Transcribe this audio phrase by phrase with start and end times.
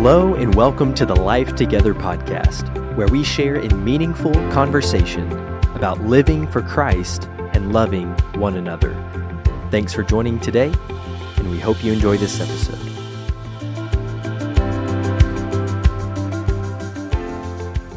[0.00, 5.28] Hello, and welcome to the Life Together podcast, where we share in meaningful conversation
[5.74, 8.94] about living for Christ and loving one another.
[9.72, 10.72] Thanks for joining today,
[11.38, 12.78] and we hope you enjoy this episode.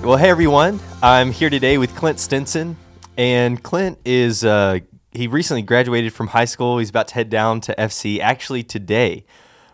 [0.03, 2.77] Well, hey everyone, I'm here today with Clint Stinson,
[3.15, 4.79] and Clint is uh,
[5.11, 6.79] he recently graduated from high school.
[6.79, 9.23] He's about to head down to FC actually today.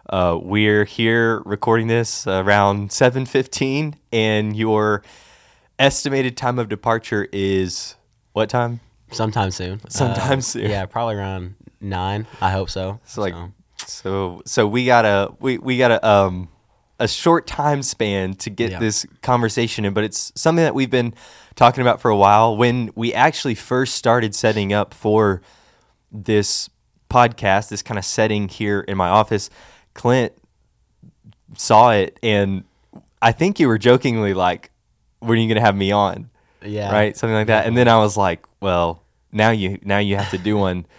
[0.09, 5.03] Uh, we're here recording this around 7:15, and your
[5.77, 7.95] estimated time of departure is
[8.33, 8.79] what time?
[9.11, 9.81] Sometime soon.
[9.89, 10.69] Sometime Uh, soon.
[10.69, 12.25] Yeah, probably around nine.
[12.41, 12.99] I hope so.
[13.05, 13.35] So like,
[13.85, 16.47] so so we got a we we got a um
[16.99, 18.79] a short time span to get Yeah.
[18.79, 21.13] this conversation in, but it's something that we've been
[21.55, 22.55] talking about for a while.
[22.55, 25.41] When we actually first started setting up for
[26.11, 26.69] this
[27.09, 29.49] podcast, this kind of setting here in my office,
[29.97, 30.31] Clint
[31.57, 32.63] saw it, and
[33.21, 34.71] I think you were jokingly like,
[35.19, 36.29] "When are you going to have me on?"
[36.63, 37.15] yeah, right?
[37.15, 37.65] Something like that.
[37.65, 40.85] And then i was like well now you now you have to do one.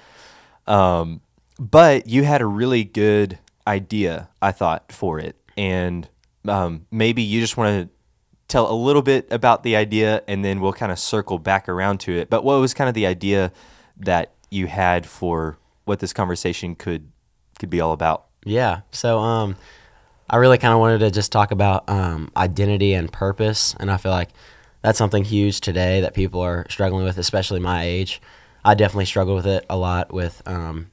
[0.67, 1.23] Um,
[1.59, 5.35] but you had a really good idea i thought for it.
[5.57, 6.07] And
[6.47, 7.95] um, maybe you just want to
[8.49, 12.01] tell a little bit about the idea and then we'll kind of circle back around
[12.01, 12.29] to it.
[12.29, 13.51] But what was kind of the idea
[13.97, 17.11] that you had for what this conversation could
[17.59, 18.81] could be all about Yeah.
[18.91, 19.57] So um,
[20.29, 23.97] I really kind of wanted to just talk about um, identity and purpose, and I
[23.97, 24.31] feel like
[24.83, 28.21] that's something huge today that people are struggling with, especially my age.
[28.65, 30.91] I definitely struggled with it a lot with um,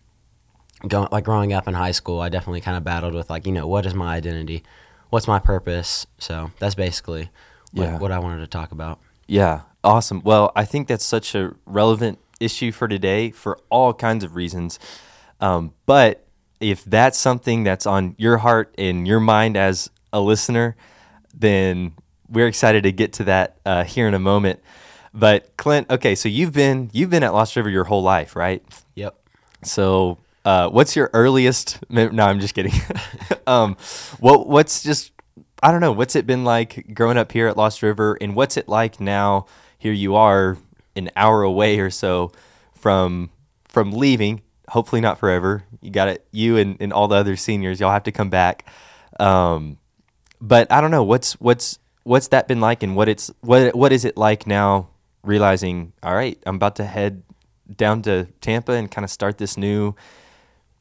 [0.88, 2.20] going like growing up in high school.
[2.20, 4.64] I definitely kind of battled with like you know what is my identity,
[5.09, 6.08] what's my purpose.
[6.17, 7.30] So that's basically
[7.73, 7.97] what, Yeah.
[8.00, 9.00] what I wanted to talk about.
[9.28, 10.22] Yeah, awesome.
[10.23, 14.78] Well, I think that's such a relevant issue for today for all kinds of reasons.
[15.42, 16.25] Um, but
[16.59, 20.75] if that's something that's on your heart and your mind as a listener,
[21.34, 21.94] then
[22.30, 24.62] we're excited to get to that uh, here in a moment.
[25.13, 28.63] But Clint, okay, so you've been you've been at Lost River your whole life, right?
[28.96, 29.16] Yep.
[29.63, 31.79] So, uh, what's your earliest?
[31.90, 32.74] No, I'm just kidding.
[33.47, 33.78] um,
[34.19, 35.12] what what's just
[35.63, 35.94] I don't know.
[35.94, 39.46] What's it been like growing up here at Lost River, and what's it like now?
[39.78, 40.58] Here you are,
[40.96, 42.31] an hour away or so
[42.74, 43.29] from
[43.68, 44.41] from leaving.
[44.70, 45.64] Hopefully not forever.
[45.81, 46.26] You got it.
[46.31, 48.66] You and, and all the other seniors, y'all have to come back.
[49.20, 49.78] Um,
[50.42, 53.92] but I don't know what's what's what's that been like, and what it's what what
[53.92, 54.90] is it like now?
[55.24, 57.24] Realizing, all right, I'm about to head
[57.76, 59.96] down to Tampa and kind of start this new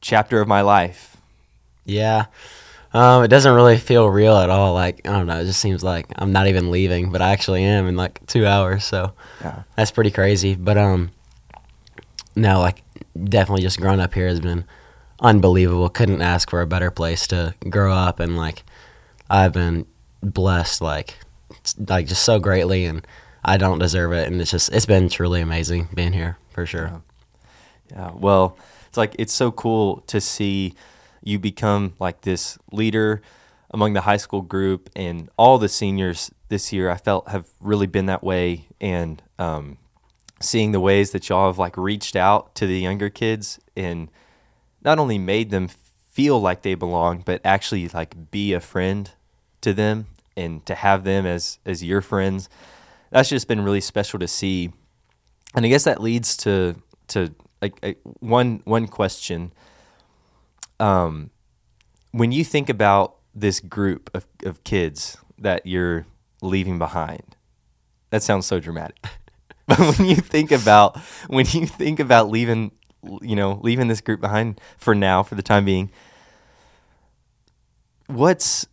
[0.01, 1.17] chapter of my life.
[1.85, 2.25] Yeah.
[2.93, 4.73] Um, it doesn't really feel real at all.
[4.73, 5.39] Like I don't know.
[5.41, 8.45] It just seems like I'm not even leaving, but I actually am in like two
[8.45, 8.83] hours.
[8.85, 9.63] So Yeah.
[9.75, 10.55] that's pretty crazy.
[10.55, 11.11] But um,
[12.35, 12.83] no, like
[13.21, 14.65] definitely just growing up here has been
[15.19, 15.89] unbelievable.
[15.89, 18.63] Couldn't ask for a better place to grow up, and like
[19.29, 19.85] I've been
[20.21, 21.17] blessed, like
[21.87, 23.05] like just so greatly, and
[23.43, 24.27] I don't deserve it.
[24.27, 27.01] And it's just it's been truly amazing being here for sure.
[27.91, 28.11] Yeah.
[28.13, 28.57] Well,
[28.87, 30.73] it's like it's so cool to see
[31.23, 33.21] you become like this leader
[33.71, 36.89] among the high school group and all the seniors this year.
[36.89, 39.77] I felt have really been that way, and um,
[40.41, 44.09] seeing the ways that y'all have like reached out to the younger kids and
[44.83, 49.11] not only made them feel like they belong, but actually like be a friend
[49.61, 50.07] to them
[50.37, 52.49] and to have them as as your friends.
[53.11, 54.71] That's just been really special to see.
[55.55, 56.75] And I guess that leads to
[57.09, 59.53] to like one one question.
[60.79, 61.31] Um,
[62.11, 66.05] when you think about this group of, of kids that you're
[66.41, 67.35] leaving behind,
[68.09, 68.97] that sounds so dramatic.
[69.67, 72.71] but when you think about when you think about leaving,
[73.21, 75.91] you know, leaving this group behind for now, for the time being,
[78.07, 78.67] what's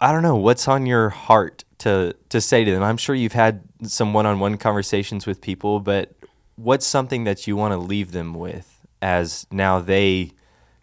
[0.00, 2.82] I don't know what's on your heart to to say to them.
[2.82, 6.12] I'm sure you've had some one-on-one conversations with people, but
[6.56, 10.30] what's something that you want to leave them with as now they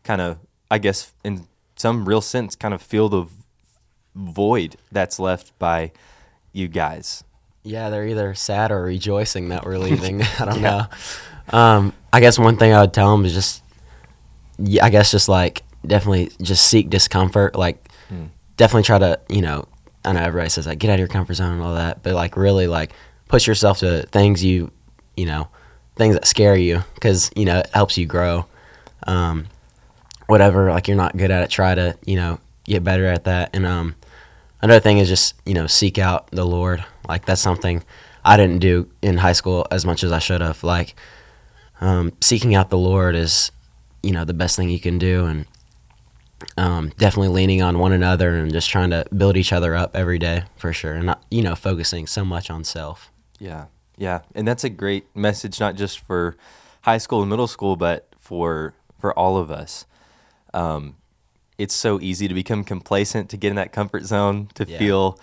[0.04, 0.38] kind of
[0.69, 1.48] I guess in
[1.78, 3.25] some real sense kind of feel the
[4.16, 5.92] void that's left by
[6.52, 7.24] you guys.
[7.69, 10.21] Yeah, they're either sad or rejoicing that we're leaving.
[10.39, 10.86] I don't know.
[11.50, 13.63] Um, I guess one thing I would tell them is just,
[14.57, 17.56] yeah, I guess just like definitely just seek discomfort.
[17.56, 17.88] Like,
[18.57, 19.68] definitely try to, you know,
[20.04, 22.13] I know everybody says like get out of your comfort zone and all that, but
[22.13, 22.92] like really like
[23.27, 24.71] push yourself to things you,
[25.16, 25.48] you know,
[25.95, 28.45] things that scare you because you know it helps you grow.
[29.06, 29.48] Um,
[30.27, 33.51] whatever like you're not good at it, try to you know get better at that.
[33.54, 33.95] And um,
[34.62, 36.84] another thing is just you know seek out the Lord.
[37.08, 37.84] Like that's something
[38.24, 40.64] I didn't do in high school as much as I should have.
[40.64, 40.96] Like
[41.82, 43.52] um, seeking out the Lord is
[44.04, 45.46] you know the best thing you can do, and
[46.58, 50.20] um, definitely leaning on one another and just trying to build each other up every
[50.20, 53.12] day for sure, and not you know focusing so much on self.
[53.40, 53.66] Yeah,
[53.98, 56.36] yeah, and that's a great message, not just for
[56.82, 59.86] high school and middle school, but for for all of us.
[60.54, 60.96] Um,
[61.60, 64.80] it's so easy to become complacent, to get in that comfort zone, to Yeah.
[64.80, 65.20] feel,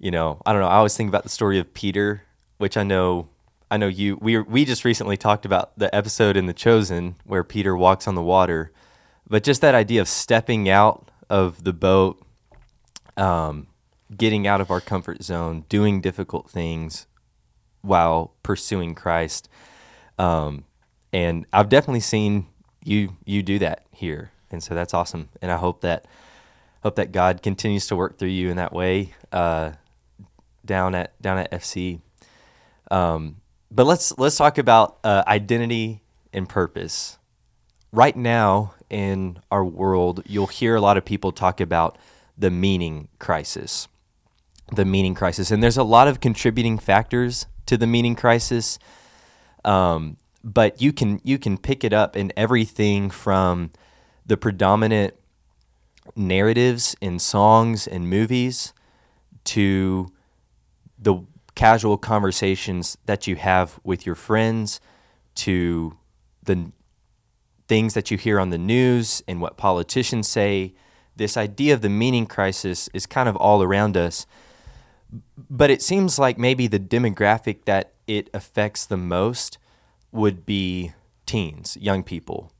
[0.00, 0.68] you know, I don't know.
[0.68, 2.22] I always think about the story of Peter,
[2.58, 3.28] which I know,
[3.70, 4.16] I know you.
[4.20, 8.14] We we just recently talked about the episode in The Chosen where Peter walks on
[8.16, 8.72] the water,
[9.28, 12.22] but just that idea of stepping out of the boat,
[13.16, 13.66] um,
[14.16, 17.06] getting out of our comfort zone, doing difficult things
[17.82, 19.48] while pursuing Christ.
[20.18, 20.64] Um,
[21.12, 22.46] and I've definitely seen
[22.84, 25.28] you you do that here, and so that's awesome.
[25.40, 26.06] And I hope that
[26.82, 29.72] hope that God continues to work through you in that way uh,
[30.64, 32.00] down at down at FC.
[32.90, 33.36] Um,
[33.70, 36.02] but let's let's talk about uh, identity
[36.32, 37.18] and purpose.
[37.92, 41.96] Right now in our world, you'll hear a lot of people talk about
[42.36, 43.88] the meaning crisis
[44.72, 45.50] the meaning crisis.
[45.50, 48.78] And there's a lot of contributing factors to the meaning crisis.
[49.64, 53.70] Um, but you can you can pick it up in everything from
[54.26, 55.14] the predominant
[56.14, 58.72] narratives in songs and movies
[59.44, 60.08] to
[60.98, 61.22] the
[61.54, 64.80] casual conversations that you have with your friends
[65.34, 65.96] to
[66.42, 66.70] the
[67.68, 70.74] things that you hear on the news and what politicians say.
[71.16, 74.26] This idea of the meaning crisis is kind of all around us
[75.50, 79.58] but it seems like maybe the demographic that it affects the most
[80.12, 80.92] would be
[81.26, 82.52] teens, young people,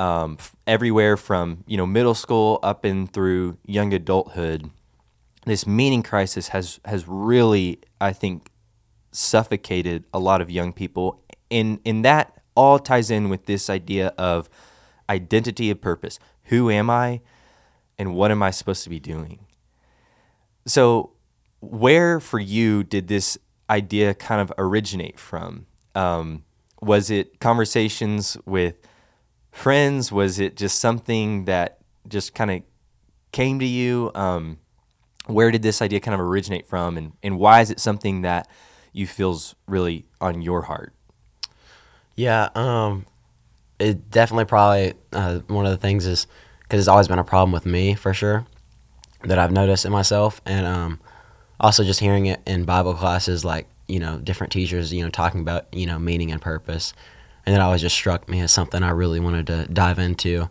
[0.00, 4.70] um, everywhere from you know middle school up and through young adulthood.
[5.44, 8.50] This meaning crisis has has really, I think,
[9.12, 14.08] suffocated a lot of young people, and and that all ties in with this idea
[14.16, 14.48] of
[15.08, 16.18] identity and purpose.
[16.44, 17.20] Who am I,
[17.98, 19.46] and what am I supposed to be doing?
[20.66, 21.12] So,
[21.60, 23.36] where for you did this
[23.68, 25.66] idea kind of originate from?
[25.94, 26.44] Um,
[26.80, 28.80] was it conversations with
[29.50, 30.10] friends?
[30.12, 32.62] Was it just something that just kind of
[33.32, 34.10] came to you?
[34.14, 34.58] Um,
[35.26, 38.48] where did this idea kind of originate from, and, and why is it something that
[38.92, 40.92] you feels really on your heart?
[42.16, 43.06] Yeah, um,
[43.78, 46.26] it definitely probably uh, one of the things is
[46.62, 48.46] because it's always been a problem with me for sure
[49.22, 51.00] that I've noticed in myself, and um,
[51.58, 55.40] also just hearing it in Bible classes, like you know, different teachers, you know, talking
[55.40, 56.92] about you know meaning and purpose,
[57.46, 60.50] and that always just struck me as something I really wanted to dive into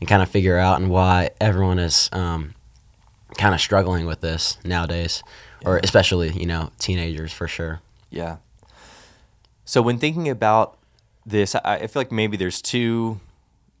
[0.00, 2.54] and kind of figure out and why everyone is um,
[3.36, 5.22] kind of struggling with this nowadays,
[5.64, 7.80] or especially you know teenagers for sure.
[8.10, 8.36] Yeah.
[9.64, 10.78] So when thinking about
[11.24, 13.20] this, I, I feel like maybe there's two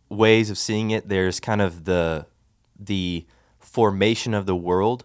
[0.08, 1.08] ways of seeing it.
[1.08, 2.26] There's kind of the
[2.78, 3.26] the
[3.58, 5.04] formation of the world,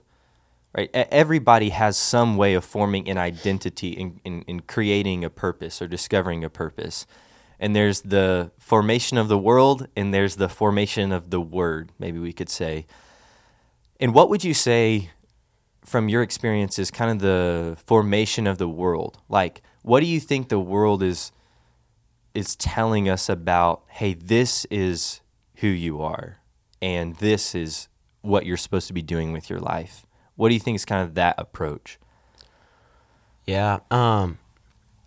[0.76, 0.90] right?
[0.94, 5.88] Everybody has some way of forming an identity in, in, in creating a purpose or
[5.88, 7.06] discovering a purpose.
[7.62, 12.20] And there's the formation of the world, and there's the formation of the word, maybe
[12.20, 12.86] we could say.
[14.00, 15.12] And what would you say
[15.86, 20.20] from your experience is kind of the formation of the world like what do you
[20.20, 21.32] think the world is
[22.36, 25.22] is telling us about hey this is
[25.56, 26.38] who you are
[26.84, 27.88] and this is
[28.22, 31.02] what you're supposed to be doing with your life what do you think is kind
[31.02, 31.98] of that approach
[33.46, 33.80] Yeah.
[33.90, 34.38] Um,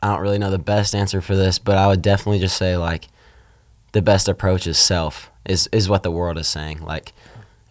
[0.05, 2.77] I don't really know the best answer for this, but I would definitely just say
[2.77, 3.09] like
[3.93, 5.31] the best approach is self.
[5.47, 6.83] Is is what the world is saying.
[6.83, 7.15] Like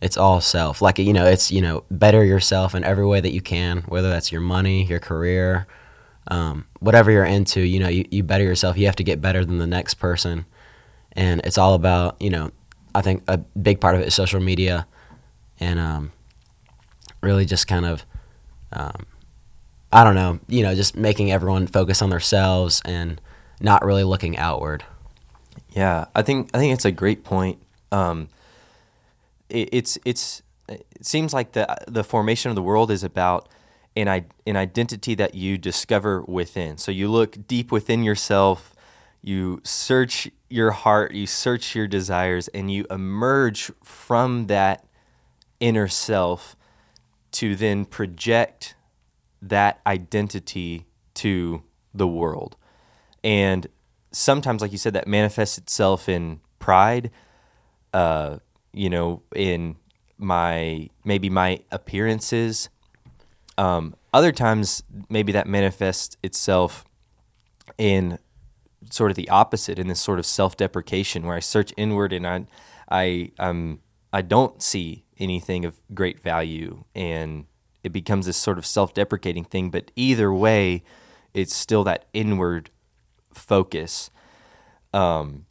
[0.02, 0.82] it's all self.
[0.82, 4.10] Like you know, it's you know better yourself in every way that you can, whether
[4.10, 5.68] that's your money, your career,
[6.28, 7.62] um, whatever you're into.
[7.62, 8.80] You know, you, you better yourself.
[8.80, 10.46] You have to get better than the next person,
[11.12, 12.50] and it's all about you know.
[12.96, 14.88] I think a big part of it is social media,
[15.60, 16.12] and um,
[17.22, 18.08] really just kind of.
[18.72, 19.06] Um,
[19.94, 23.22] I don't know, you know, just making everyone focus on themselves and
[23.62, 24.84] not really looking outward.
[25.70, 27.62] Yeah, I think I think it's a great point.
[27.92, 28.30] Um,
[29.50, 33.48] it, it's it's it seems like the the formation of the world is about
[33.96, 34.08] an
[34.48, 36.78] an identity that you discover within.
[36.78, 38.76] So you look deep within yourself,
[39.22, 44.86] you search your heart, you search your desires, and you emerge from that
[45.60, 46.56] inner self
[47.34, 48.76] to then project
[49.50, 52.56] that identity to the world.
[53.24, 53.68] And
[54.12, 57.12] sometimes, like you said, that manifests itself in pride,
[57.94, 58.38] uh,
[58.72, 59.76] you know, in
[60.18, 62.70] my maybe my appearances.
[63.58, 66.86] Um, other times, maybe that manifests itself
[67.78, 68.18] in
[68.90, 72.46] sort of the opposite, in this sort of self-deprecation, where I search inward and I,
[72.90, 73.80] I, I'm
[74.12, 77.46] I don't see anything of great value and
[77.84, 80.84] it becomes this sort of self-deprecating thing but either way
[81.34, 82.70] it's still that inward
[83.34, 84.10] focus
[84.94, 85.46] um,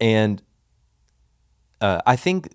[0.00, 0.42] and
[1.80, 2.54] uh, I think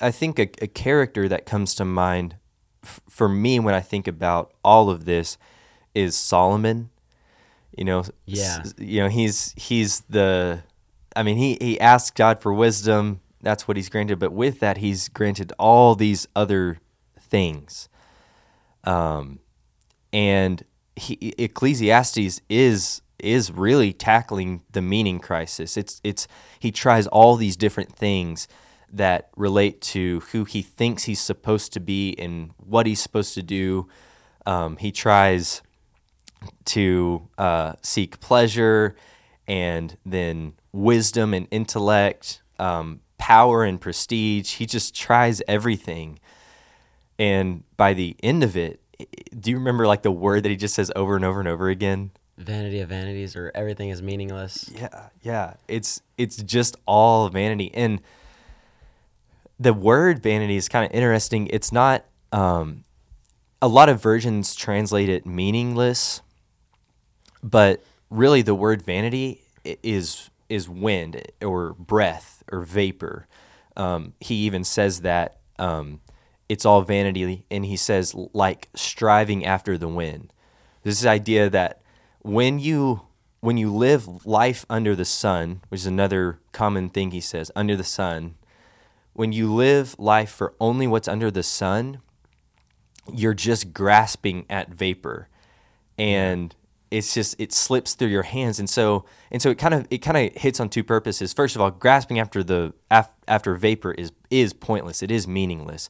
[0.00, 2.36] I think a, a, character that comes to mind
[2.84, 5.38] f- for me when I think about all of this
[5.94, 6.90] is Solomon.
[7.76, 8.60] You know, yeah.
[8.60, 10.62] S- you know he's he's the.
[11.16, 13.20] I mean, he he asked God for wisdom.
[13.40, 14.18] That's what he's granted.
[14.18, 16.78] But with that, he's granted all these other
[17.32, 17.88] things.
[18.84, 19.40] Um,
[20.12, 20.62] and
[20.94, 25.76] he, Ecclesiastes is is really tackling the meaning crisis.
[25.76, 26.28] It's it's
[26.60, 28.46] he tries all these different things
[28.92, 33.42] that relate to who he thinks he's supposed to be and what he's supposed to
[33.42, 33.88] do.
[34.44, 35.62] Um, he tries
[36.66, 38.94] to uh, seek pleasure
[39.48, 44.56] and then wisdom and intellect, um, power and prestige.
[44.56, 46.18] He just tries everything.
[47.18, 48.80] And by the end of it,
[49.38, 51.68] do you remember like the word that he just says over and over and over
[51.68, 52.10] again?
[52.38, 54.70] vanity of vanities or everything is meaningless.
[54.74, 55.54] Yeah, yeah.
[55.68, 57.70] It's it's just all vanity.
[57.74, 58.00] And
[59.58, 61.46] the word vanity is kind of interesting.
[61.48, 62.84] It's not um,
[63.60, 66.22] a lot of versions translate it meaningless,
[67.42, 73.26] but really the word vanity is is wind or breath or vapor.
[73.76, 76.00] Um, he even says that um,
[76.52, 80.34] it's all vanity, and he says like striving after the wind.
[80.82, 81.80] This idea that
[82.20, 83.00] when you
[83.40, 87.74] when you live life under the sun, which is another common thing he says, under
[87.74, 88.34] the sun,
[89.14, 92.02] when you live life for only what's under the sun,
[93.10, 95.28] you're just grasping at vapor.
[95.96, 96.54] And
[96.90, 99.98] it's just it slips through your hands and so and so it kind of it
[99.98, 101.32] kind of hits on two purposes.
[101.32, 105.02] First of all, grasping after the after vapor is is pointless.
[105.02, 105.88] It is meaningless.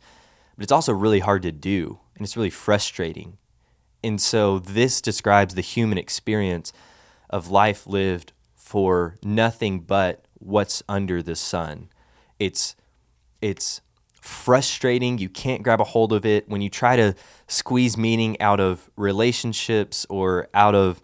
[0.57, 3.39] But it's also really hard to do and it's really frustrating.
[4.05, 6.73] And so this describes the human experience
[7.31, 11.89] of life lived for nothing but what's under the sun.
[12.39, 12.75] It's
[13.41, 13.81] it's
[14.21, 15.19] frustrating.
[15.19, 17.15] You can't grab a hold of it when you try to
[17.49, 21.01] squeeze meaning out of relationships or out of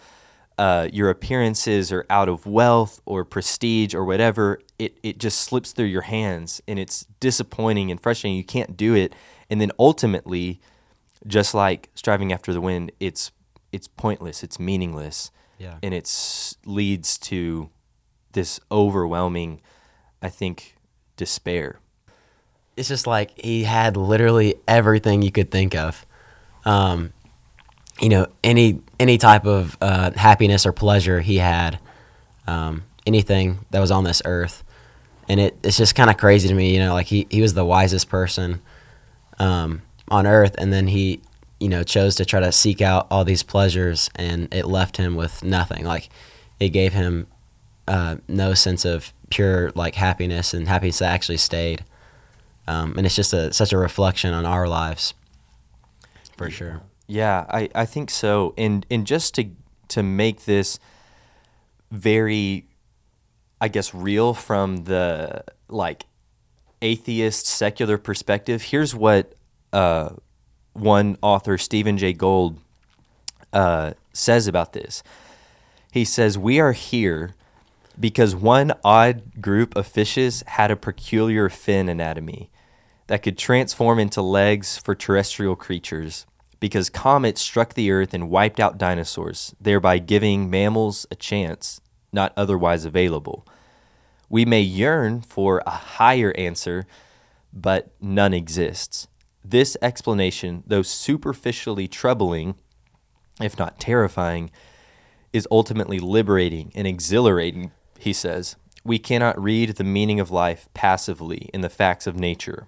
[0.57, 4.61] uh, your appearances or out of wealth or prestige or whatever.
[4.79, 8.37] It it just slips through your hands and it's disappointing and frustrating.
[8.37, 9.15] You can't do it,
[9.51, 10.61] and then ultimately
[11.27, 13.33] just like striving after the wind, it's
[13.73, 15.77] it's pointless, it's meaningless, yeah.
[15.83, 16.09] and it
[16.65, 17.71] leads to
[18.33, 19.61] this overwhelming,
[20.23, 20.77] I think,
[21.17, 21.81] despair.
[22.77, 26.07] It's just like he had literally everything you could think of.
[26.65, 27.13] Um,
[28.01, 31.81] you know, any any type of uh, happiness or pleasure he had,
[32.47, 34.63] um, anything that was on this earth,
[35.29, 36.73] and it, it's just kind of crazy to me.
[36.73, 38.63] You know, like he he was the wisest person.
[39.39, 41.21] Um, on earth and then he
[41.61, 45.17] you know chose to try to seek out all these pleasures and it left him
[45.17, 45.85] with nothing.
[45.85, 46.09] Like
[46.61, 47.27] it gave him
[47.87, 51.85] uh, no sense of pure like happiness and happiness that actually stayed.
[52.67, 55.15] Um, and it's just a such a reflection on our lives.
[56.37, 56.83] For sure.
[57.07, 58.55] Yeah I, I think so.
[58.57, 59.51] And and just to
[59.89, 60.79] to make this
[61.91, 62.67] very
[63.63, 66.05] i guess real from the like
[66.81, 69.35] atheist secular perspective here's what
[69.73, 70.11] uh,
[70.79, 72.59] one author, Stephen Jay Gould,
[73.53, 75.03] uh, says about this.
[75.93, 77.35] He says, We are here
[77.99, 82.51] because one odd group of fishes had a peculiar fin anatomy
[83.09, 86.27] that could transform into legs for terrestrial creatures
[86.61, 91.81] because comets struck the earth and wiped out dinosaurs, thereby giving mammals a chance
[92.13, 93.47] not otherwise available.
[94.29, 96.87] We may yearn for a higher answer,
[97.53, 99.09] but none exists.
[99.45, 102.57] This explanation, though superficially troubling,
[103.41, 104.51] if not terrifying,
[105.33, 108.57] is ultimately liberating and exhilarating, he says.
[108.85, 112.67] We cannot read the meaning of life passively in the facts of nature.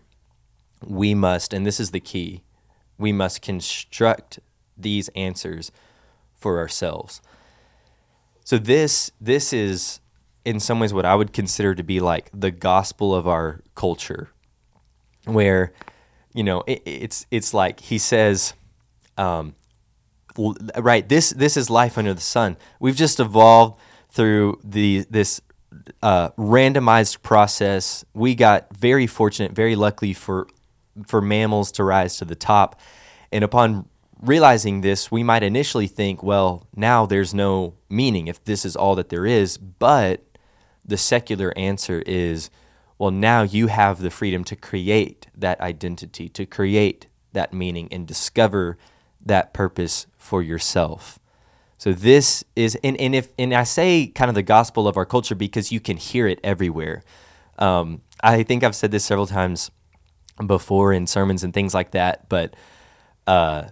[0.84, 2.42] We must, and this is the key,
[2.98, 4.38] we must construct
[4.76, 5.70] these answers
[6.34, 7.20] for ourselves.
[8.44, 10.00] So this this is
[10.50, 14.30] in some ways what I would consider to be like the gospel of our culture
[15.24, 15.72] where
[16.32, 18.54] you know, it, it's it's like he says,
[19.16, 19.54] um,
[20.76, 21.08] right?
[21.08, 22.56] This this is life under the sun.
[22.78, 23.80] We've just evolved
[24.10, 25.40] through the this
[26.02, 28.04] uh, randomized process.
[28.14, 30.46] We got very fortunate, very lucky for
[31.06, 32.80] for mammals to rise to the top,
[33.32, 33.88] and upon
[34.20, 38.94] realizing this, we might initially think, well, now there's no meaning if this is all
[38.94, 39.56] that there is.
[39.56, 40.22] But
[40.90, 42.50] the secular answer is
[42.98, 48.06] Well, now you have the freedom to create that identity, to create that meaning, and
[48.06, 48.76] discover
[49.24, 51.18] that purpose for yourself.
[51.78, 55.06] So this is, and, and if and I say kind of the gospel of our
[55.06, 57.02] culture because you can hear it everywhere.
[57.58, 59.70] Um, I think I've said this several times
[60.46, 62.54] before in sermons and things like that, but
[63.26, 63.68] uh,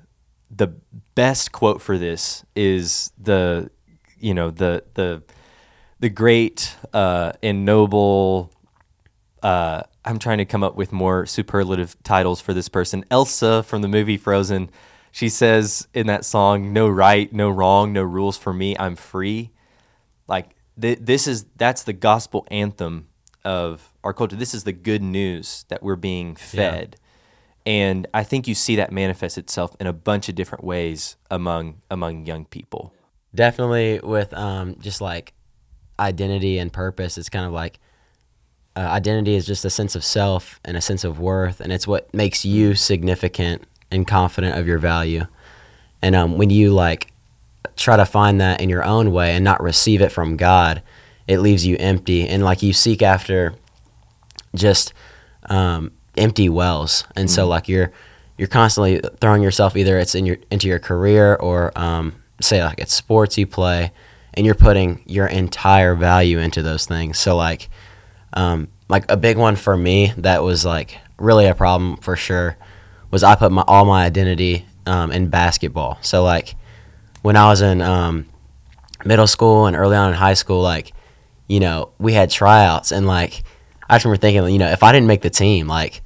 [0.50, 0.68] the
[1.14, 3.70] best quote for this is the,
[4.18, 5.22] you know, the the
[6.00, 8.52] the great uh, and noble.
[9.42, 13.04] Uh, I'm trying to come up with more superlative titles for this person.
[13.10, 14.70] Elsa from the movie Frozen
[15.10, 18.76] she says in that song, "No right, no wrong, no rules for me.
[18.78, 19.50] I'm free."
[20.26, 23.08] Like th- this is that's the gospel anthem
[23.44, 24.36] of our culture.
[24.36, 26.96] This is the good news that we're being fed.
[26.98, 27.72] Yeah.
[27.72, 31.82] And I think you see that manifest itself in a bunch of different ways among
[31.90, 32.92] among young people.
[33.34, 35.34] Definitely with um, just like
[35.98, 37.18] identity and purpose.
[37.18, 37.78] It's kind of like
[38.76, 41.86] uh, identity is just a sense of self and a sense of worth, and it's
[41.86, 45.26] what makes you significant and confident of your value.
[46.02, 47.12] And um, when you like
[47.76, 50.82] try to find that in your own way and not receive it from God,
[51.26, 52.28] it leaves you empty.
[52.28, 53.54] And like you seek after
[54.54, 54.92] just
[55.46, 57.04] um, empty wells.
[57.16, 57.34] And mm-hmm.
[57.34, 57.92] so like you're
[58.36, 62.78] you're constantly throwing yourself either it's in your into your career or um, say like
[62.78, 63.92] it's sports you play,
[64.34, 67.18] and you're putting your entire value into those things.
[67.18, 67.68] So like
[68.32, 72.56] um, like a big one for me that was like really a problem for sure
[73.10, 75.98] was I put my all my identity um, in basketball.
[76.02, 76.54] So like
[77.22, 78.26] when I was in um,
[79.04, 80.92] middle school and early on in high school, like
[81.46, 83.42] you know we had tryouts and like
[83.88, 86.02] I just remember thinking, you know, if I didn't make the team, like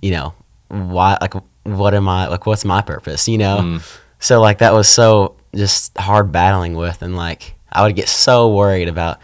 [0.00, 0.34] you know
[0.68, 1.34] why like
[1.64, 3.58] what am I like what's my purpose, you know?
[3.58, 3.98] Mm.
[4.18, 8.54] So like that was so just hard battling with and like I would get so
[8.54, 9.18] worried about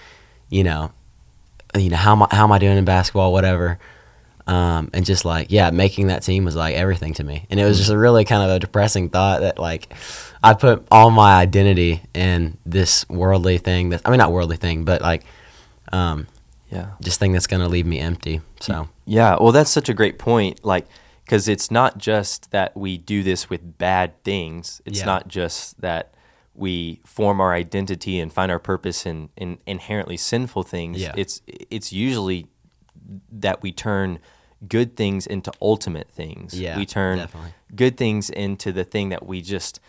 [0.48, 0.92] you know
[1.76, 3.78] you know how am I, how am I doing in basketball whatever.
[4.46, 7.46] Um, and just like yeah making that team was like everything to me.
[7.48, 9.92] And it was just a really kind of a depressing thought that like
[10.42, 14.84] i put all my identity in this worldly thing that i mean not worldly thing
[14.84, 15.24] but like
[15.90, 16.26] um,
[16.70, 16.90] yeah.
[17.00, 18.88] just thing that's gonna leave me empty so.
[19.04, 19.36] Yeah.
[19.38, 20.86] Well that's such a great point like
[21.24, 24.80] because it's not just that we do this with bad things.
[24.84, 25.06] It's yeah.
[25.06, 26.13] not just that
[26.54, 31.12] we form our identity and find our purpose in, in inherently sinful things yeah.
[31.16, 32.46] it's it's usually
[33.30, 34.18] that we turn
[34.66, 36.58] good things into ultimate things.
[36.58, 37.54] Yeah, we turn definitely.
[37.74, 39.80] good things into the thing that we just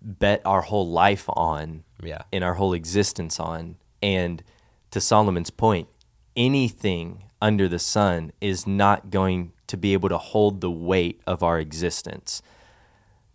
[0.00, 1.84] bet our whole life on.
[2.02, 3.76] Yeah, in our whole existence on.
[4.02, 4.42] And
[4.90, 5.88] to Solomon's point,
[6.36, 11.42] anything under the sun is not going to be able to hold the weight of
[11.42, 12.42] our existence.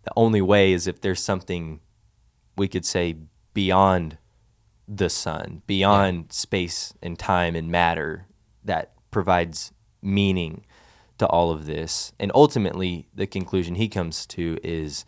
[0.02, 1.80] The only way is if there's something
[2.58, 3.16] we could say
[3.54, 4.18] beyond
[4.86, 6.24] the sun, beyond yeah.
[6.32, 8.26] space and time and matter
[8.64, 10.64] that provides meaning
[11.18, 12.12] to all of this.
[12.18, 15.04] And ultimately, the conclusion he comes to is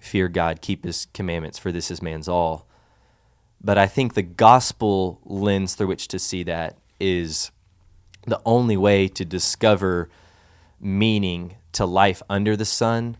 [0.00, 2.66] fear God, keep his commandments, for this is man's all.
[3.60, 7.50] But I think the gospel lens through which to see that is
[8.26, 10.08] the only way to discover
[10.80, 13.16] meaning to life under the sun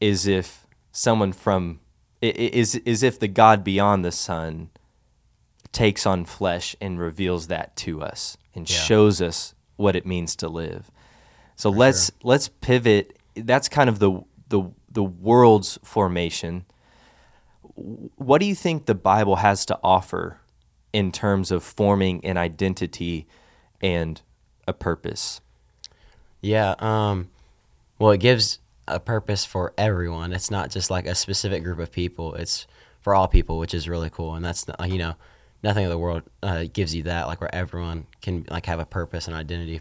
[0.00, 1.80] is if someone from
[2.22, 4.70] is is if the God beyond the sun
[5.72, 8.76] takes on flesh and reveals that to us and yeah.
[8.76, 10.90] shows us what it means to live.
[11.56, 12.16] So For let's sure.
[12.22, 13.18] let's pivot.
[13.34, 16.64] That's kind of the the the world's formation.
[17.74, 20.38] What do you think the Bible has to offer
[20.92, 23.26] in terms of forming an identity
[23.80, 24.20] and
[24.68, 25.40] a purpose?
[26.42, 27.30] Yeah, um,
[27.98, 30.32] well, it gives a purpose for everyone.
[30.32, 32.34] It's not just like a specific group of people.
[32.34, 32.66] It's
[33.00, 34.34] for all people, which is really cool.
[34.34, 35.14] And that's you know
[35.62, 38.86] nothing in the world uh, gives you that like where everyone can like have a
[38.86, 39.80] purpose and identity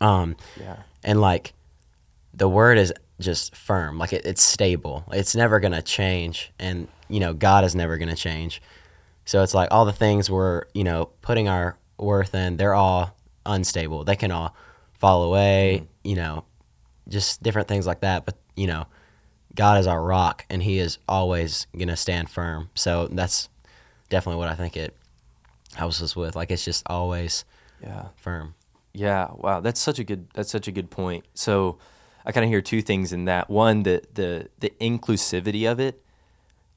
[0.00, 1.54] um yeah and like
[2.34, 7.18] the word is just firm like it, it's stable it's never gonna change and you
[7.18, 8.60] know god is never gonna change
[9.24, 13.16] so it's like all the things we're you know putting our worth in they're all
[13.46, 14.54] unstable they can all
[14.92, 16.08] fall away mm-hmm.
[16.08, 16.44] you know
[17.08, 18.86] just different things like that but you know
[19.54, 23.48] god is our rock and he is always gonna stand firm so that's
[24.08, 24.96] definitely what I think it
[25.74, 26.36] helps us with.
[26.36, 27.44] Like it's just always
[27.82, 28.54] yeah firm.
[28.92, 31.24] Yeah, wow, that's such a good that's such a good point.
[31.34, 31.78] So
[32.24, 33.50] I kind of hear two things in that.
[33.50, 36.02] One, the the the inclusivity of it,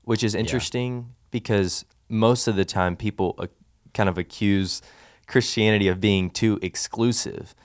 [0.04, 1.04] which is interesting yeah.
[1.32, 3.48] because most of the time people uh,
[3.94, 4.82] kind of accuse
[5.28, 7.56] Christianity of being too exclusive,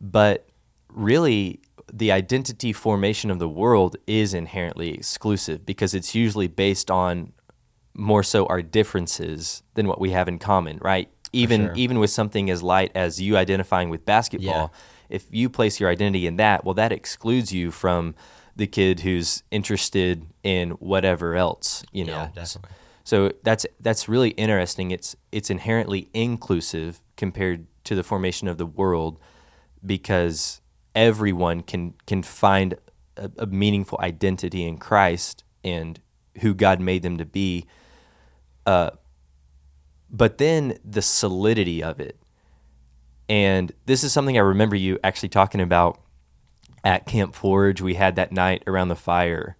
[0.00, 0.48] but
[0.88, 1.60] really
[1.92, 7.32] the identity formation of the world is inherently exclusive because it's usually based on
[7.94, 11.08] more so our differences than what we have in common, right?
[11.34, 11.74] even sure.
[11.74, 14.72] even with something as light as you identifying with basketball,
[15.08, 18.14] if you place your identity in that, well, that excludes you from
[18.56, 22.12] the kid who's interested in whatever else, you know.
[22.12, 22.70] Yeah, definitely.
[23.02, 24.90] So that's that's really interesting.
[24.92, 29.18] It's it's inherently inclusive compared to the formation of the world
[29.84, 30.60] because
[30.94, 32.74] everyone can can find
[33.16, 36.00] a, a meaningful identity in Christ and
[36.40, 37.66] who God made them to be.
[38.66, 38.90] Uh,
[40.10, 42.18] but then the solidity of it,
[43.28, 46.00] and this is something I remember you actually talking about
[46.84, 47.80] at Camp Forge.
[47.80, 49.56] We had that night around the fire,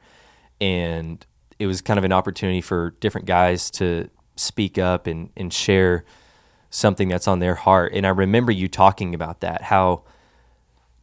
[0.61, 1.25] and
[1.59, 6.05] it was kind of an opportunity for different guys to speak up and, and share
[6.71, 7.93] something that's on their heart.
[7.95, 10.05] And I remember you talking about that, how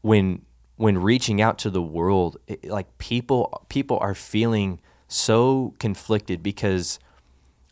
[0.01, 0.43] when
[0.77, 6.99] when reaching out to the world, it, like people people are feeling so conflicted because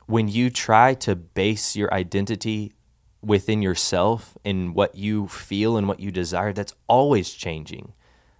[0.05, 2.73] when you try to base your identity
[3.21, 7.93] within yourself and what you feel and what you desire, that's always changing.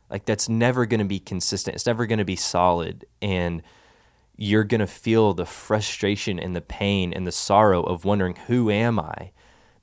[0.10, 1.76] Like that's never going to be consistent.
[1.76, 3.62] It's never going to be solid and
[4.36, 8.72] you're going to feel the frustration and the pain and the sorrow of wondering who
[8.72, 9.32] am I?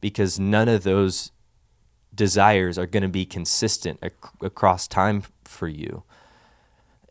[0.01, 1.31] Because none of those
[2.17, 6.03] desires are going to be consistent ac- across time for you.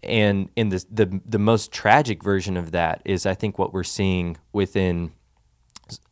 [0.03, 3.83] And in the, the the most tragic version of that is I think what we're
[3.83, 5.13] seeing within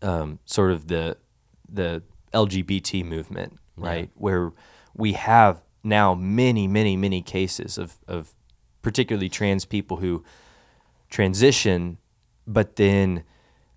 [0.01, 1.17] um, sort of the
[1.69, 2.01] the
[2.33, 4.09] LGBT movement, right?
[4.15, 4.51] Where
[4.95, 8.33] we have now many, many, many cases of, of
[8.81, 10.23] particularly trans people who
[11.09, 11.97] transition,
[12.47, 13.23] but then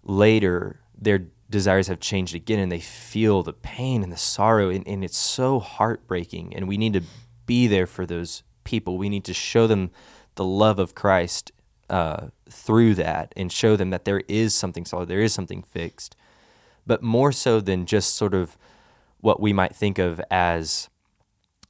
[0.02, 4.86] later their desires have changed again and they feel the pain and the sorrow and,
[4.86, 6.54] and it's so heartbreaking.
[6.54, 7.02] And we need to
[7.46, 8.98] be there for those people.
[8.98, 9.90] We need to show them
[10.34, 11.52] the love of christ
[11.88, 16.16] uh, through that and show them that there is something solid there is something fixed.
[16.86, 18.56] But more so than just sort of
[19.20, 20.88] what we might think of as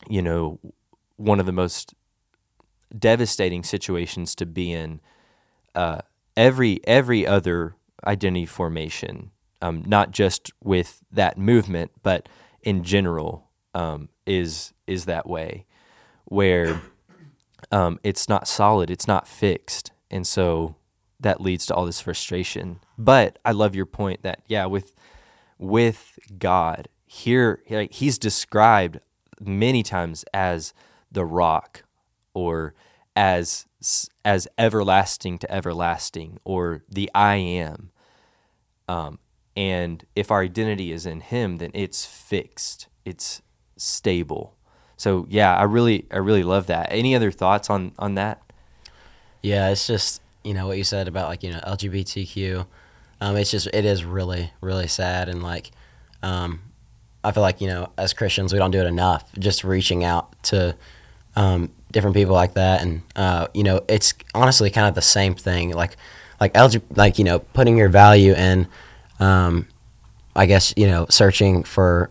[0.08, 0.58] you know
[1.16, 1.94] one of the most
[2.96, 5.00] devastating situations to be in
[5.74, 6.00] uh,
[6.36, 9.30] every every other identity formation,
[9.62, 12.28] um, not just with that movement, but
[12.62, 15.66] in general, um, is is that way,
[16.24, 16.80] where
[17.70, 20.76] um, it's not solid, it's not fixed, and so
[21.20, 22.80] that leads to all this frustration.
[22.98, 24.94] But I love your point that yeah, with
[25.58, 29.00] with God here, He's described
[29.40, 30.74] many times as
[31.10, 31.84] the rock
[32.34, 32.74] or
[33.14, 33.66] as
[34.24, 37.90] as everlasting to everlasting or the I am.
[38.88, 39.18] Um,
[39.56, 42.88] and if our identity is in Him, then it's fixed.
[43.04, 43.42] It's
[43.76, 44.54] stable.
[44.96, 46.88] So yeah, I really I really love that.
[46.90, 48.42] Any other thoughts on on that?
[49.42, 52.66] Yeah, it's just you know what you said about like you know LGBTQ.
[53.20, 55.70] Um, it's just it is really really sad and like
[56.22, 56.60] um,
[57.24, 59.30] I feel like you know as Christians we don't do it enough.
[59.38, 60.76] Just reaching out to
[61.34, 65.34] um, different people like that, and uh, you know it's honestly kind of the same
[65.34, 65.72] thing.
[65.72, 65.96] Like
[66.40, 68.68] like LG, like you know putting your value in,
[69.20, 69.66] um,
[70.34, 72.10] I guess you know searching for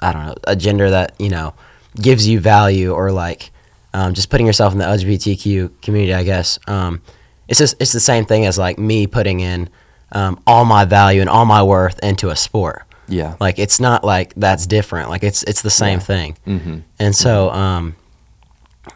[0.00, 1.54] I don't know a gender that you know
[2.00, 3.50] gives you value or like
[3.92, 6.12] um, just putting yourself in the LGBTQ community.
[6.14, 7.00] I guess um,
[7.48, 9.68] it's just it's the same thing as like me putting in
[10.12, 12.82] um, all my value and all my worth into a sport.
[13.06, 13.36] Yeah.
[13.38, 15.10] Like it's not like that's different.
[15.10, 16.04] Like it's it's the same Yeah.
[16.04, 16.36] thing.
[16.46, 16.78] Mm-hmm.
[16.98, 17.96] And so, um,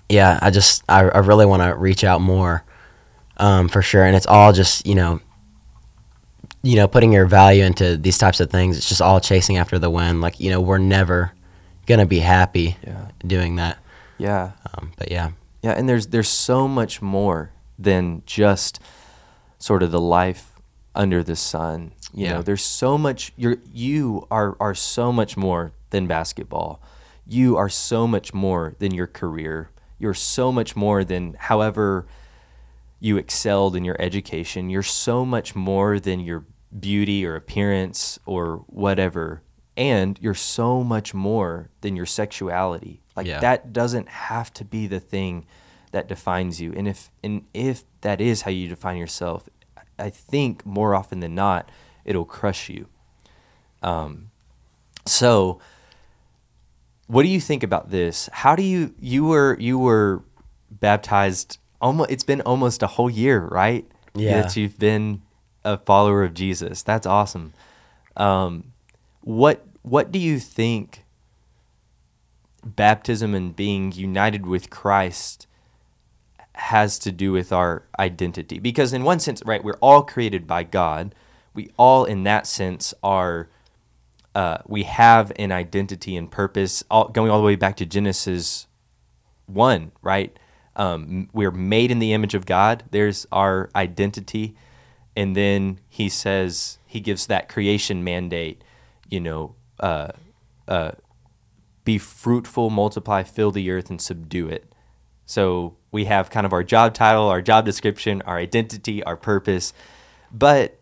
[0.08, 2.64] yeah, I just I, I really want to reach out more,
[3.36, 4.04] um, for sure.
[4.04, 5.20] And it's all just you know,
[6.62, 8.76] you know, putting your value into these types of things.
[8.76, 10.20] It's just all chasing after the win.
[10.20, 11.32] Like you know, we're never
[11.86, 13.08] gonna be happy Yeah.
[13.26, 13.78] doing that.
[14.18, 14.52] Yeah.
[14.74, 15.30] Um, but yeah,
[15.62, 18.80] Yeah, and there's there's so much more than just
[19.58, 20.52] sort of the life
[20.94, 21.92] under the sun.
[22.12, 22.32] You Yeah.
[22.34, 26.80] know, there's so much you're you are are so much more than basketball.
[27.26, 29.70] You are so much more than your career.
[29.98, 32.06] You're so much more than however
[33.00, 34.70] you excelled in your education.
[34.70, 36.44] You're so much more than your
[36.78, 39.42] beauty or appearance or whatever.
[39.76, 43.00] And you're so much more than your sexuality.
[43.14, 43.40] Like Yeah.
[43.40, 45.46] that doesn't have to be the thing
[45.92, 46.72] that defines you.
[46.76, 49.48] And if and if that is how you define yourself,
[49.98, 51.70] I think more often than not,
[52.04, 52.86] it'll crush you.
[53.82, 54.30] Um,
[55.06, 55.60] so
[57.06, 58.28] what do you think about this?
[58.32, 60.22] How do you you were you were
[60.70, 63.86] baptized almost it's been almost a whole year, right?
[64.14, 64.42] Yeah.
[64.42, 65.22] That you've been
[65.64, 66.82] a follower of Jesus.
[66.82, 67.52] That's awesome.
[68.16, 68.72] Um,
[69.20, 71.04] what what do you think
[72.64, 75.46] baptism and being united with Christ
[76.54, 78.58] has to do with our identity?
[78.58, 81.14] Because in one sense, right, we're all created by God.
[81.54, 83.48] We all in that sense are
[84.34, 88.66] uh, we have an identity and purpose, all, going all the way back to Genesis
[89.46, 90.38] one, right?
[90.78, 92.84] Um, we're made in the image of God.
[92.90, 94.56] There's our identity,
[95.16, 98.62] and then He says He gives that creation mandate.
[99.10, 100.12] You know, uh,
[100.66, 100.92] uh,
[101.84, 104.72] be fruitful, multiply, fill the earth, and subdue it.
[105.26, 109.72] So we have kind of our job title, our job description, our identity, our purpose,
[110.32, 110.78] but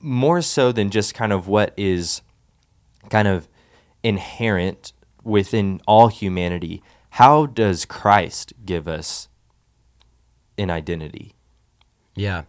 [0.00, 2.22] more so than just kind of what is
[3.08, 3.48] kind of
[4.02, 4.92] inherent
[5.24, 6.82] within all humanity,
[7.16, 9.28] how does Christ give us
[10.58, 11.32] an identity?
[12.14, 12.42] Yeah.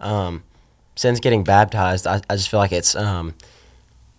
[0.00, 0.42] Um,
[0.96, 3.34] since getting baptized, I, I just feel like it's um,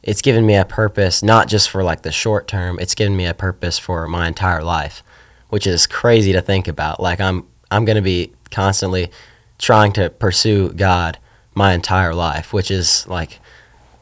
[0.02, 2.80] it's given me a purpose, not just for like the short term.
[2.80, 5.04] It's given me a purpose for my entire life,
[5.50, 7.02] which is crazy to think about.
[7.02, 9.12] Like I'm I'm gonna be constantly
[9.58, 11.18] trying to pursue God
[11.56, 13.42] my entire life, which is like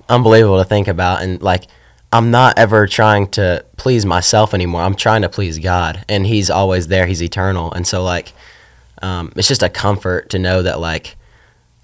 [0.07, 1.23] unbelievable to think about.
[1.23, 1.65] And like
[2.13, 4.82] I'm not ever trying to please myself anymore.
[4.82, 7.06] I'm trying to please God, and He's always there.
[7.06, 8.34] He's eternal, and so like
[9.02, 11.15] um, it's just a comfort to know that like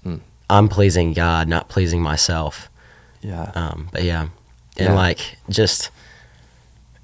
[0.04, 0.20] Mm.
[0.48, 2.70] I'm pleasing God, not pleasing myself.
[3.20, 3.50] Yeah.
[3.56, 4.28] Um, but yeah,
[4.76, 4.94] and Yeah.
[4.94, 5.90] like just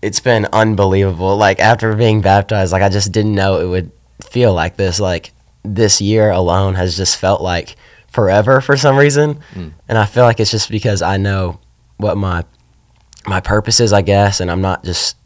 [0.01, 1.37] it's been unbelievable.
[1.37, 3.91] Like after being baptized, like I just didn't know it would
[4.23, 5.01] feel like this.
[5.01, 5.33] Like
[5.65, 7.75] this year alone has just felt like
[8.13, 9.73] forever for some reason, Mm.
[9.89, 11.59] and I feel like it's just because I know
[11.97, 12.45] what my
[13.27, 15.17] my purposes, I guess, and I'm not just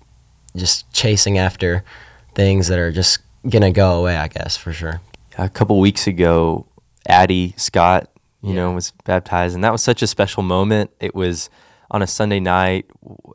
[0.57, 1.85] just chasing after
[2.35, 4.17] things that are just gonna go away.
[4.17, 5.01] I guess for sure.
[5.37, 6.67] a couple weeks ago,
[7.07, 8.11] Addie Scott,
[8.43, 10.91] you know, was baptized, and that was such a special moment.
[11.01, 11.51] It was
[11.91, 12.87] on a Sunday night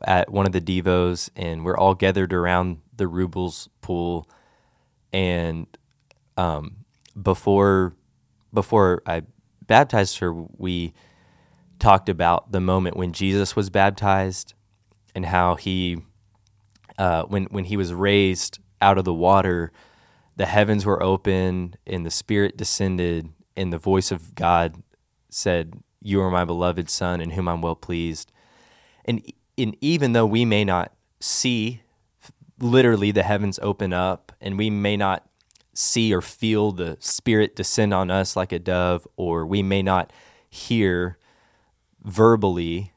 [0.04, 4.28] at one of the devos, and we're all gathered around the Rubles pool,
[5.12, 5.66] and
[6.36, 6.84] um,
[7.20, 7.94] before
[8.52, 9.22] before I
[9.66, 10.92] baptized her, we
[11.84, 14.54] talked about the moment when Jesus was baptized
[15.14, 15.98] and how he
[16.96, 19.70] uh, when when he was raised out of the water,
[20.36, 24.82] the heavens were open and the Spirit descended, and the voice of God
[25.28, 28.32] said, "You are my beloved Son, in whom I'm well pleased."
[29.04, 29.20] And
[29.58, 31.82] and even though we may not see
[32.58, 35.28] literally the heavens open up, and we may not
[35.74, 40.10] see or feel the Spirit descend on us like a dove, or we may not
[40.48, 41.18] hear
[42.04, 42.92] verbally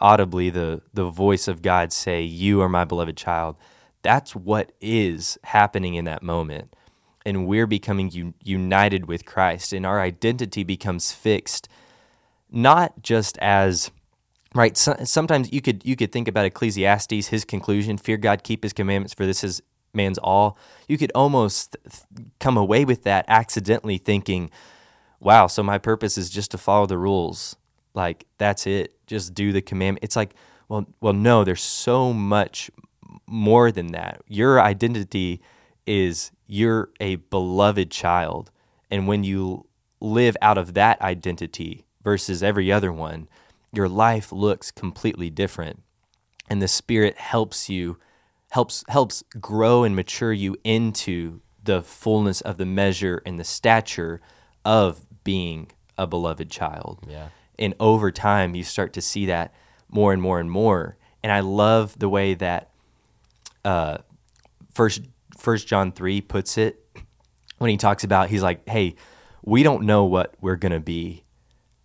[0.00, 3.56] audibly the the voice of God say, "You are my beloved child."
[4.02, 6.76] That's what is happening in that moment,
[7.24, 11.68] and we're becoming un- united with Christ, and our identity becomes fixed,
[12.50, 13.90] not just as
[14.54, 14.76] right.
[14.76, 18.74] So, sometimes you could you could think about Ecclesiastes, his conclusion: "Fear God, keep His
[18.74, 19.62] commandments, for this is
[19.94, 24.50] man's all." You could almost th- come away with that accidentally thinking,
[25.18, 27.56] "Wow, so my purpose is just to follow the rules."
[27.94, 30.04] Like that's it just do the commandment.
[30.04, 30.34] It's like
[30.68, 32.70] well well no there's so much
[33.26, 34.22] more than that.
[34.28, 35.40] Your identity
[35.86, 38.50] is you're a beloved child.
[38.90, 39.66] And when you
[40.00, 43.28] live out of that identity versus every other one
[43.76, 45.82] your life looks completely different.
[46.48, 47.98] And the spirit helps you
[48.50, 54.20] helps helps grow and mature you into the fullness of the measure and the stature
[54.64, 57.00] of being a beloved child.
[57.08, 57.28] Yeah.
[57.58, 59.54] And over time you start to see that
[59.88, 60.96] more and more and more.
[61.22, 62.70] And i love the way that
[63.64, 63.98] uh
[64.72, 65.02] first
[65.38, 66.84] first john 3 puts it
[67.58, 68.94] when he talks about he's like hey
[69.42, 71.24] we don't know what we're going to be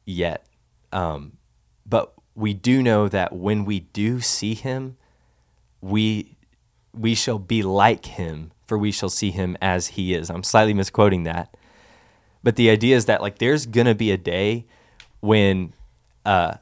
[0.05, 0.45] yet
[0.91, 1.37] um
[1.85, 4.97] but we do know that when we do see him
[5.81, 6.35] we
[6.93, 10.29] we shall be like him for we shall see him as he is.
[10.29, 11.55] I'm slightly misquoting that.
[12.43, 14.65] But the idea is that like there's gonna be a day
[15.19, 15.73] when
[16.25, 16.55] uh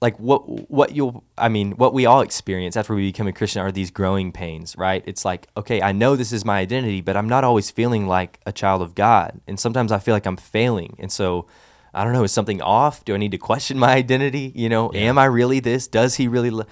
[0.00, 3.62] like what what you'll I mean what we all experience after we become a Christian
[3.62, 5.04] are these growing pains, right?
[5.06, 8.40] It's like, okay, I know this is my identity, but I'm not always feeling like
[8.46, 9.40] a child of God.
[9.46, 10.96] And sometimes I feel like I'm failing.
[10.98, 11.46] And so
[11.92, 13.04] I don't know, is something off?
[13.04, 14.52] Do I need to question my identity?
[14.54, 15.86] You know, am I really this?
[15.86, 16.66] Does he really lo-?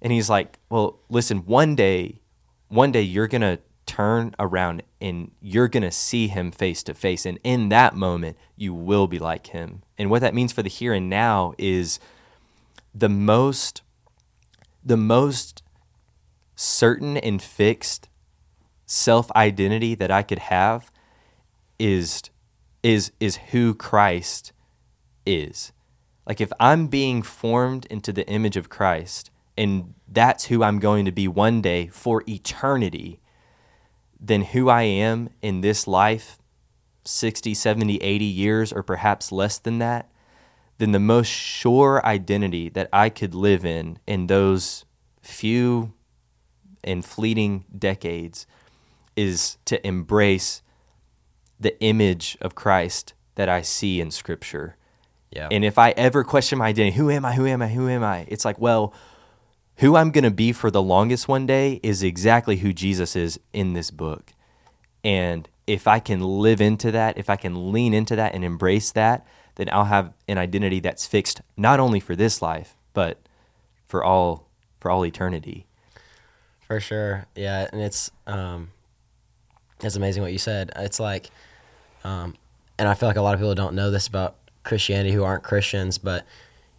[0.00, 2.20] And he's like, "Well, listen, one day
[2.68, 6.92] one day you're going to turn around and you're going to see him face to
[6.92, 10.62] face and in that moment you will be like him and what that means for
[10.62, 11.98] the here and now is
[12.94, 13.82] the most
[14.84, 15.62] the most
[16.54, 18.08] certain and fixed
[18.86, 20.90] self identity that I could have
[21.78, 22.22] is
[22.82, 24.52] is is who Christ
[25.26, 25.72] is.
[26.26, 31.04] Like if I'm being formed into the image of Christ and that's who I'm going
[31.04, 33.20] to be one day for eternity,
[34.20, 36.38] then who I am in this life
[37.04, 40.10] 60, 70, 80 years or perhaps less than that,
[40.78, 44.84] then the most sure identity that I could live in in those
[45.22, 45.92] few
[46.84, 48.46] and fleeting decades
[49.16, 50.62] is to embrace
[51.58, 54.76] the image of Christ that I see in Scripture.
[55.30, 55.48] Yeah.
[55.50, 57.34] And if I ever question my identity, who am I?
[57.34, 57.68] Who am I?
[57.68, 58.26] Who am I?
[58.28, 58.92] It's like, well,
[59.78, 63.38] who I'm going to be for the longest one day is exactly who Jesus is
[63.52, 64.32] in this book.
[65.04, 68.90] And if I can live into that, if I can lean into that and embrace
[68.92, 73.18] that, then I'll have an identity that's fixed not only for this life, but
[73.86, 74.46] for all
[74.80, 75.66] for all eternity.
[76.60, 77.26] For sure.
[77.34, 78.70] Yeah, and it's um
[79.82, 80.70] it's amazing what you said.
[80.76, 81.30] It's like
[82.04, 82.34] um
[82.78, 85.42] and I feel like a lot of people don't know this about Christianity who aren't
[85.42, 86.26] Christians, but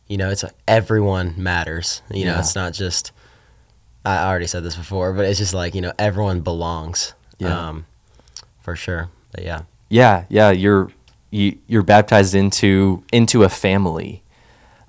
[0.07, 2.01] you know, it's like everyone matters.
[2.11, 2.39] You know, Yeah.
[2.39, 3.11] it's not just
[4.05, 7.13] I already said this before, but it's just like, you know, everyone belongs.
[7.39, 7.67] Yeah.
[7.69, 7.85] Um
[8.61, 9.09] for sure.
[9.31, 9.61] But yeah.
[9.89, 10.91] Yeah, yeah, you're
[11.29, 14.23] you, you're baptized into into a family.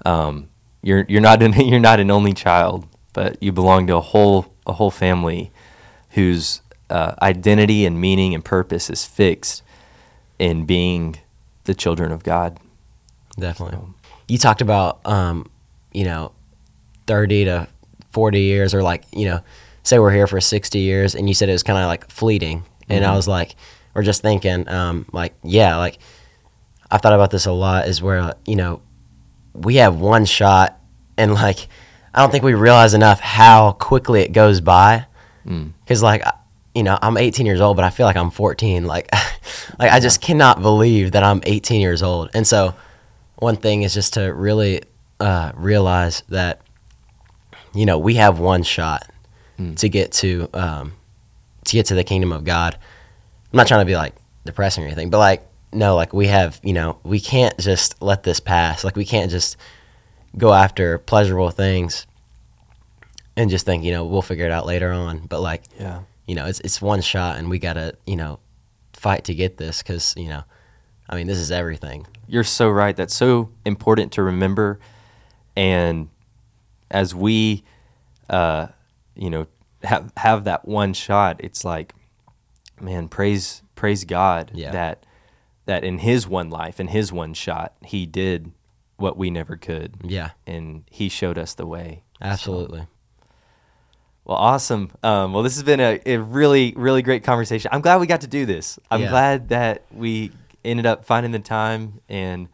[0.06, 0.48] Um,
[0.82, 4.52] you're you're not an, you're not an only child, but you belong to a whole
[4.66, 5.50] a whole family
[6.10, 9.62] whose uh, identity and meaning and purpose is fixed
[10.38, 11.16] in being
[11.64, 12.58] the children of God.
[13.38, 13.78] Definitely.
[14.28, 15.50] You talked about, um,
[15.92, 16.32] you know,
[17.06, 17.68] 30 to
[18.10, 19.40] 40 years, or like, you know,
[19.82, 22.64] say we're here for 60 years, and you said it was kind of like fleeting.
[22.90, 23.54] And I was like,
[23.94, 25.98] or just thinking, um, like, yeah, like,
[26.90, 28.80] I've thought about this a lot is where, you know,
[29.52, 30.80] we have one shot,
[31.16, 31.68] and like,
[32.14, 35.06] I don't think we realize enough how quickly it goes by.
[35.46, 35.72] Mm.
[35.84, 36.22] Because, like,
[36.74, 38.86] you know, I'm 18 years old, but I feel like I'm 14.
[38.86, 39.12] Like,
[39.78, 42.30] like I just cannot believe that I'm 18 years old.
[42.34, 42.74] And so,
[43.38, 44.82] one thing is just to really
[45.20, 46.60] uh, realize that,
[47.74, 49.08] you know, we have one shot
[49.58, 49.76] Mm.
[49.78, 50.92] to get to um,
[51.64, 52.74] to get to the kingdom of God.
[53.52, 56.60] I'm not trying to be like depressing or anything, but like, no, like we have,
[56.62, 58.84] you know, we can't just let this pass.
[58.84, 59.56] Like, we can't just
[60.36, 62.06] go after pleasurable things
[63.36, 65.26] and just think, you know, we'll figure it out later on.
[65.26, 66.02] But like, Yeah.
[66.28, 68.38] you know, it's it's one shot, and we gotta, you know,
[68.92, 70.44] fight to get this because, you know,
[71.08, 72.06] I mean, this is everything.
[72.26, 72.94] You're so right.
[72.96, 74.78] That's so important to remember.
[75.56, 76.08] And
[76.90, 77.64] as we,
[78.28, 78.68] uh,
[79.16, 79.46] you know,
[79.84, 81.94] have have that one shot, it's like,
[82.80, 84.72] man, praise praise God Yeah.
[84.72, 85.06] that
[85.66, 88.52] that in His one life, in His one shot, He did
[88.96, 92.02] what we never could, Yeah, and He showed us the way.
[92.20, 92.86] absolutely.
[94.24, 94.90] Well, awesome.
[95.02, 97.70] Um, well, this has been a, a really, really great conversation.
[97.72, 98.78] I'm glad we got to do this.
[98.90, 99.08] I'm Yeah.
[99.08, 100.32] glad that we
[100.64, 102.00] ended up finding the time.
[102.08, 102.48] And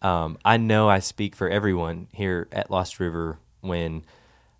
[0.00, 4.04] um, I know I speak for everyone here at Lost River when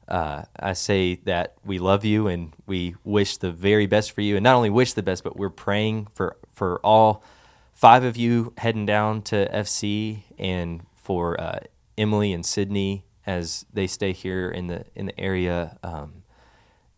[0.09, 4.37] uh, I say that we love you and we wish the very best for you.
[4.37, 7.25] And not only wish the best, but we're praying for, for all
[7.73, 11.61] five of you heading down to FC and for uh,
[11.99, 15.79] Emily and Sydney as they stay here in the in the area.
[15.83, 16.23] Um,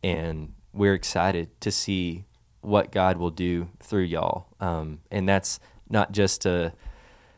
[0.02, 2.24] and we're excited to see
[2.60, 4.48] what God will do through y'all.
[4.60, 5.60] Um, and that's
[5.94, 6.74] not just a,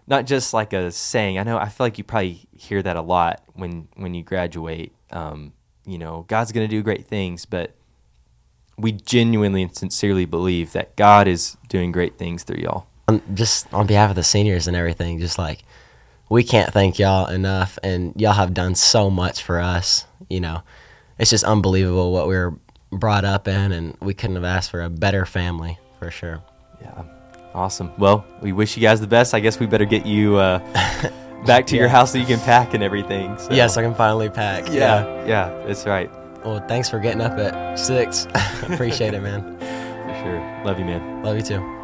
[0.09, 1.38] not just like a saying.
[1.38, 4.92] I know I feel like you probably hear that a lot when when you graduate.
[5.12, 5.53] Um,
[5.87, 7.77] you know, God's going to do great things, but
[8.77, 12.87] we genuinely and sincerely believe that God is doing great things through y'all.
[13.09, 15.62] Um, just on behalf of the seniors and everything, just like
[16.29, 20.07] we can't thank y'all enough, and y'all have done so much for us.
[20.29, 20.62] You know,
[21.19, 22.59] it's just unbelievable what we were
[22.90, 26.42] brought up in, and we couldn't have asked for a better family for sure.
[26.81, 27.05] Yeah.
[27.57, 27.90] Awesome.
[27.97, 29.33] Well, we wish you guys the best.
[29.33, 30.59] I guess we better get you uh,
[31.47, 33.38] back to your house so you can pack and everything.
[33.38, 33.51] So.
[33.51, 34.69] Yes, I can finally pack.
[34.71, 36.11] Yeah, yeah, that's right.
[36.45, 38.27] Well, thanks for getting up at six.
[38.62, 39.59] Appreciate it, man.
[40.07, 40.64] For sure.
[40.64, 41.23] Love you, man.
[41.25, 41.76] Love you too.